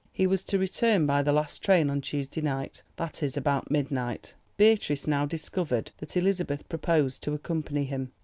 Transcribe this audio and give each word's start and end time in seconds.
He 0.11 0.25
was 0.25 0.41
to 0.45 0.57
return 0.57 1.05
by 1.05 1.21
the 1.21 1.31
last 1.31 1.61
train 1.63 1.87
on 1.91 1.97
the 1.99 2.01
Tuesday 2.01 2.41
night, 2.41 2.81
that 2.95 3.21
is, 3.21 3.37
about 3.37 3.69
midnight. 3.69 4.33
Beatrice 4.57 5.05
now 5.05 5.27
discovered 5.27 5.91
that 5.99 6.17
Elizabeth 6.17 6.67
proposed 6.67 7.21
to 7.21 7.33
accompany 7.33 7.83
him. 7.83 8.11